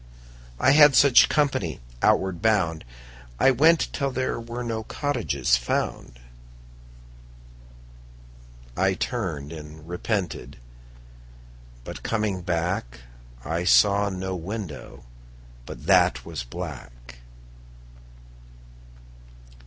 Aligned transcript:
I 0.59 0.71
had 0.71 0.95
such 0.95 1.29
company 1.29 1.79
outward 2.01 2.41
bound. 2.41 2.83
I 3.39 3.51
went 3.51 3.93
till 3.93 4.09
there 4.09 4.39
were 4.39 4.63
no 4.63 4.81
cottages 4.81 5.57
found. 5.57 6.17
I 8.75 8.95
turned 8.95 9.53
and 9.53 9.87
repented, 9.87 10.57
but 11.83 12.01
coming 12.01 12.41
back 12.41 13.01
I 13.45 13.63
saw 13.63 14.09
no 14.09 14.35
window 14.35 15.03
but 15.67 15.85
that 15.85 16.25
was 16.25 16.43
black. 16.43 17.17